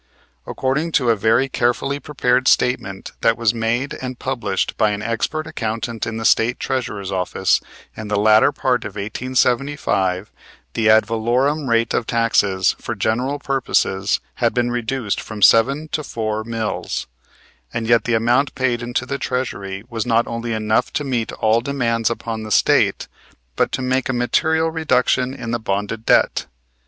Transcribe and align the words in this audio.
According 0.47 0.93
to 0.93 1.11
a 1.11 1.15
very 1.15 1.47
carefully 1.47 1.99
prepared 1.99 2.47
statement 2.47 3.11
that 3.21 3.37
was 3.37 3.53
made 3.53 3.93
and 3.93 4.17
published 4.17 4.75
by 4.75 4.89
an 4.89 5.03
expert 5.03 5.45
accountant 5.45 6.07
in 6.07 6.17
the 6.17 6.25
State 6.25 6.59
Treasurer's 6.59 7.11
office 7.11 7.61
in 7.95 8.07
the 8.07 8.19
latter 8.19 8.51
part 8.51 8.83
of 8.83 8.95
1875 8.95 10.31
the 10.73 10.89
ad 10.89 11.05
valorem 11.05 11.69
rate 11.69 11.93
of 11.93 12.07
taxes 12.07 12.75
for 12.79 12.95
general 12.95 13.37
purposes 13.37 14.19
had 14.41 14.55
been 14.55 14.71
reduced 14.71 15.21
from 15.21 15.43
seven 15.43 15.87
to 15.89 16.03
four 16.03 16.43
mills, 16.43 17.05
and 17.71 17.85
yet 17.85 18.05
the 18.05 18.15
amount 18.15 18.55
paid 18.55 18.81
into 18.81 19.05
the 19.05 19.19
Treasury 19.19 19.83
was 19.87 20.03
not 20.03 20.25
only 20.25 20.51
enough 20.51 20.91
to 20.93 21.03
meet 21.03 21.31
all 21.33 21.61
demands 21.61 22.09
upon 22.09 22.41
the 22.41 22.49
State, 22.49 23.07
but 23.55 23.71
to 23.71 23.83
make 23.83 24.09
a 24.09 24.13
material 24.13 24.71
reduction 24.71 25.31
in 25.31 25.51
the 25.51 25.59
bonded 25.59 26.07
debt. 26.07 26.47